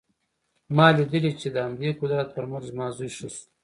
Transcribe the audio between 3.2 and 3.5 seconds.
شو